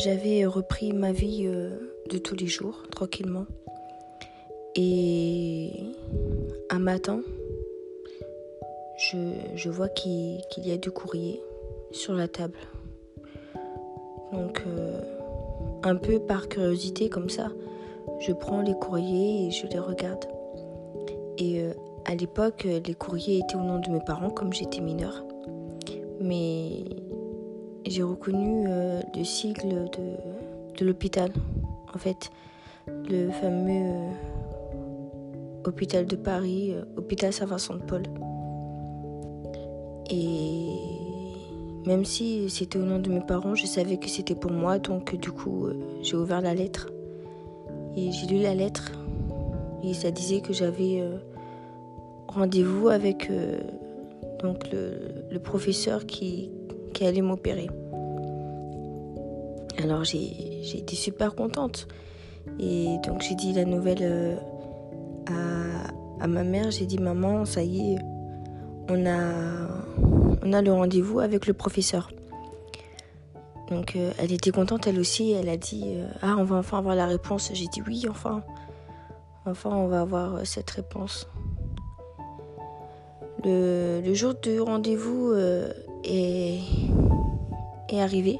[0.00, 1.70] j'avais repris ma vie euh,
[2.08, 3.44] de tous les jours, tranquillement.
[4.74, 5.72] Et
[6.70, 7.20] un matin,
[8.96, 11.42] je, vois qu'il y a du courrier
[11.90, 12.58] sur la table.
[14.32, 15.00] Donc, euh,
[15.82, 17.48] un peu par curiosité comme ça,
[18.20, 20.24] je prends les courriers et je les regarde.
[21.36, 21.72] Et euh,
[22.06, 25.24] à l'époque, les courriers étaient au nom de mes parents, comme j'étais mineure.
[26.20, 26.84] Mais
[27.86, 31.30] j'ai reconnu euh, le sigle de, de l'hôpital.
[31.94, 32.30] En fait,
[32.86, 34.10] le fameux
[35.64, 38.02] hôpital de Paris, hôpital Saint-Vincent-de-Paul.
[40.10, 40.70] Et
[41.86, 45.16] même si c'était au nom de mes parents, je savais que c'était pour moi, donc
[45.16, 46.90] du coup, euh, j'ai ouvert la lettre.
[47.96, 48.92] Et j'ai lu la lettre.
[49.82, 51.16] Et ça disait que j'avais euh,
[52.28, 53.60] rendez-vous avec euh,
[54.42, 56.50] donc le, professeur qui,
[57.00, 57.70] qui allait m'opérer.
[59.82, 61.88] Alors j'ai été super contente.
[62.58, 64.38] Et donc j'ai dit la nouvelle
[65.26, 66.70] à, à ma mère.
[66.70, 67.98] J'ai dit maman, ça y est,
[68.90, 69.22] on a,
[70.42, 72.10] on a le rendez-vous avec le professeur.
[73.70, 76.76] Donc euh, elle était contente elle aussi, elle a dit euh, Ah on va enfin
[76.76, 77.50] avoir la réponse.
[77.54, 78.42] J'ai dit oui enfin.
[79.46, 81.26] Enfin on va avoir euh, cette réponse.
[83.44, 85.32] Le, jour du rendez-vous
[86.04, 86.58] est,
[87.88, 88.38] est arrivé.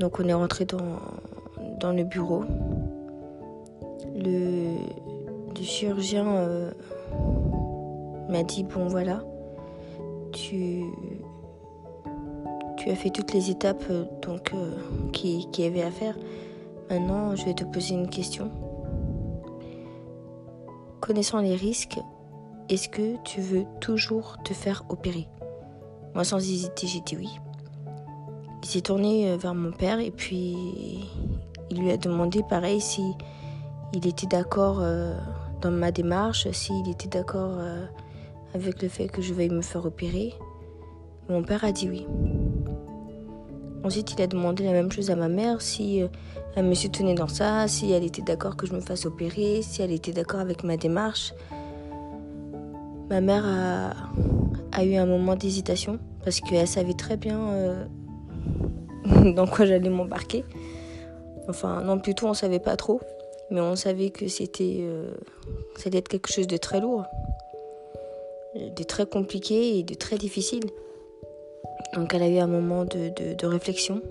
[0.00, 2.44] Donc on est rentré dans, le bureau.
[4.16, 4.76] Le,
[5.62, 6.24] chirurgien
[8.28, 9.22] m'a dit bon voilà,
[10.34, 10.84] tu,
[12.86, 14.76] as fait toutes les étapes euh, donc euh,
[15.12, 16.16] qui, qui avait à faire.
[16.90, 18.50] Maintenant, je vais te poser une question.
[21.00, 21.98] Connaissant les risques,
[22.68, 25.28] est-ce que tu veux toujours te faire opérer?
[26.14, 27.28] Moi, sans hésiter, j'ai dit oui.
[28.62, 30.56] Il s'est tourné euh, vers mon père et puis
[31.70, 33.02] il lui a demandé pareil si
[33.92, 34.82] il était d'accord
[35.60, 37.58] dans ma démarche, s'il était d'accord
[38.54, 40.34] avec le fait que je vais me faire opérer.
[41.28, 42.06] Mon père a dit oui.
[43.84, 46.08] Ensuite, il a demandé la même chose à ma mère, si euh,
[46.56, 49.82] elle me soutenait dans ça, si elle était d'accord que je me fasse opérer, si
[49.82, 51.34] elle était d'accord avec ma démarche.
[53.10, 53.44] Ma mère
[54.72, 57.84] a, eu un moment d'hésitation parce qu'elle savait très bien euh,
[59.34, 60.44] dans quoi j'allais m'embarquer.
[61.48, 63.00] Enfin, non, plutôt on savait pas trop,
[63.50, 65.14] mais on savait que c'était, euh,
[65.84, 67.04] quelque chose de très lourd
[68.54, 70.64] de très compliqué et de très difficile.
[71.94, 74.02] Donc elle a eu un moment de, réflexion.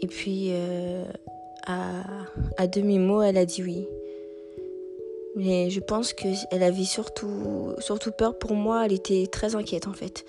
[0.00, 1.04] Et puis euh,
[1.66, 3.88] à, demi-mot, elle a dit oui.
[5.36, 8.86] Mais je pense qu'elle avait surtout, surtout peur pour moi.
[8.86, 10.24] Elle était très inquiète en fait.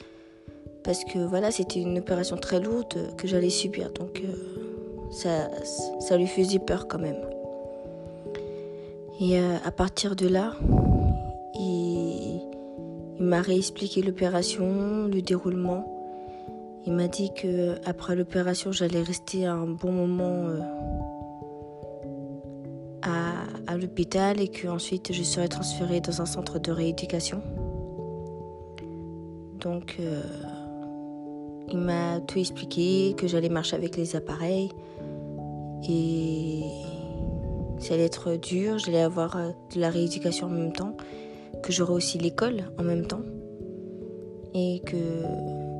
[0.84, 3.91] Parce que voilà, c'était une opération très lourde que j'allais subir.
[3.91, 5.50] Donc euh, ça,
[6.01, 7.18] ça lui faisait peur quand même.
[9.19, 10.53] Et euh, à partir de là,
[11.56, 12.41] il,
[13.19, 15.94] m'a réexpliqué l'opération, le déroulement.
[16.85, 20.59] Il m'a dit que après l'opération, j'allais rester un bon moment euh,
[23.78, 27.42] l'hôpital et qu'ensuite je serais transférée dans un centre de rééducation.
[29.60, 30.22] Donc, euh,
[31.70, 34.70] il m'a tout expliqué, que j'allais marcher avec les appareils
[35.90, 36.64] et
[37.80, 40.96] ça allait être dur, j'allais avoir euh, de la rééducation en même temps
[41.64, 43.22] que j'aurais aussi l'école en même temps
[44.54, 44.96] et que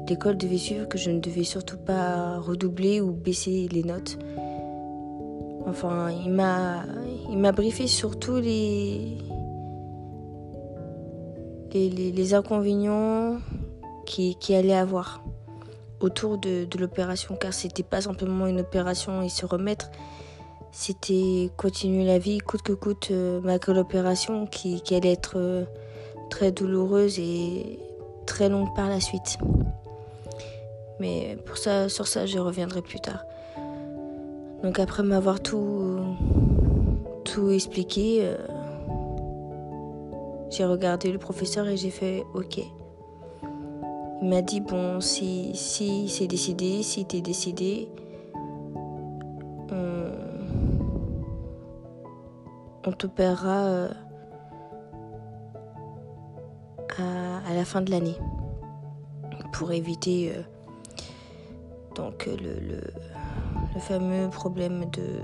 [0.10, 4.18] l'école devait suivre, que je ne devais surtout pas redoubler ou baisser les notes.
[5.68, 6.84] Enfin, il m'a,
[7.30, 9.18] il m'a briefé sur tous les,
[12.34, 13.38] inconvénients
[14.06, 15.22] qui, qui allaient avoir
[16.00, 19.92] autour de, l'opération, car c'était pas simplement une opération et se remettre,
[20.72, 25.66] c'était continuer la vie coûte que coûte euh, malgré l'opération qui, allait être euh,
[26.30, 27.80] très douloureuse et
[28.26, 29.38] très longue par la suite.
[31.00, 33.24] Mais pour sur ça, je reviendrai plus tard.
[34.64, 36.02] Donc après m'avoir tout,
[37.52, 38.36] expliqué, euh,
[40.50, 42.60] j'ai regardé le professeur et j'ai fait OK.
[44.22, 47.90] Il m'a dit bon, si, si c'est décidé, si t'es décidé,
[52.88, 53.90] on t'opérera euh,
[56.98, 58.16] à, la fin de l'année
[59.52, 60.42] pour éviter euh,
[61.96, 62.82] donc le, le,
[63.80, 65.22] fameux problème de,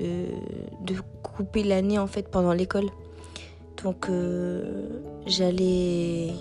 [0.00, 2.86] de, couper l'année en fait pendant l'école.
[3.82, 6.32] Donc euh, j'allais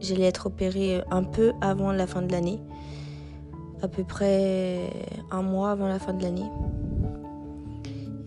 [0.00, 2.60] j'allais être opérée un peu avant la fin de l'année,
[3.82, 4.90] à peu près
[5.30, 6.48] un mois avant la fin de l'année.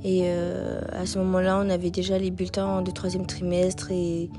[0.03, 4.29] Et euh, à ce moment-là, on avait déjà les bulletins de troisième trimestre et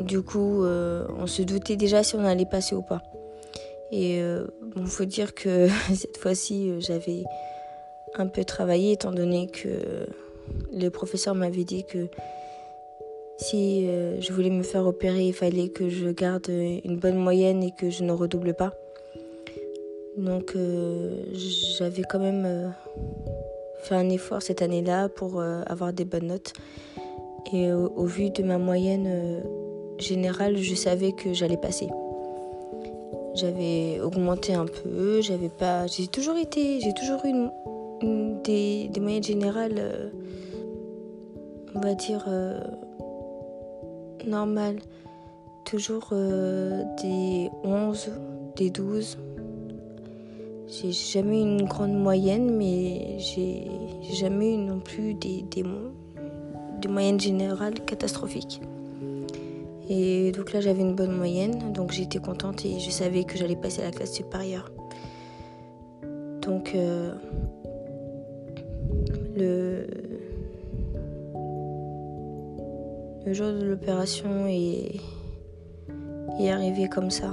[0.00, 3.02] du coup, euh, on se doutait déjà si on allait passer ou pas.
[3.90, 7.24] Et euh, bon, faut dire que cette fois-ci, j'avais
[8.14, 10.06] un peu travaillé étant donné que
[10.72, 12.06] le professeur m'avait dit que
[13.38, 17.72] si je voulais me faire opérer, il fallait que je garde une bonne moyenne et
[17.72, 18.72] que je ne redouble pas.
[20.16, 20.56] Donc
[21.76, 22.72] j'avais quand même
[23.84, 26.54] fait un effort cette année-là pour euh, avoir des bonnes notes.
[27.52, 29.40] Et au, vu de ma moyenne euh,
[29.98, 31.88] générale, je savais que j'allais passer.
[33.34, 35.86] J'avais augmenté un peu, j'avais pas.
[35.86, 36.80] J'ai toujours été.
[36.80, 37.32] J'ai toujours eu
[38.44, 40.10] des, moyennes générales, euh,
[41.74, 42.24] on va dire,
[44.26, 44.78] normales.
[45.64, 46.10] Toujours
[47.02, 48.10] des 11,
[48.56, 49.18] des 12.
[50.66, 53.66] J'ai jamais eu une grande moyenne, mais j'ai
[54.12, 55.62] jamais eu non plus des
[56.88, 58.60] moyennes générales catastrophiques.
[59.88, 63.56] Et donc là, j'avais une bonne moyenne, donc j'étais contente et je savais que j'allais
[63.56, 64.70] passer à la classe supérieure.
[66.40, 67.14] Donc, euh,
[69.36, 69.86] le,
[73.26, 75.00] le jour de l'opération est,
[76.38, 77.32] est arrivé comme ça.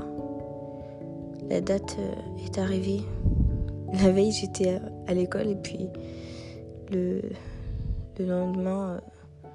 [1.50, 3.02] La date euh, est arrivée.
[4.02, 5.90] La veille, j'étais à l'école et puis
[6.92, 7.22] le,
[8.20, 9.02] lendemain,
[9.46, 9.50] euh,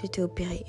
[0.00, 0.64] j'étais opérée.